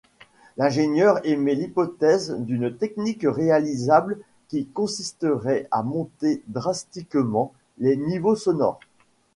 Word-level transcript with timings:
L'ingénieur 0.57 1.23
émet 1.27 1.53
l'hypothèse 1.53 2.35
d'une 2.39 2.75
technique 2.75 3.23
réalisable 3.23 4.17
qui 4.47 4.65
consisterait 4.65 5.67
à 5.69 5.83
monter 5.83 6.41
drastiquement 6.47 7.53
les 7.77 7.97
niveaux 7.97 8.35
sonores. 8.35 8.79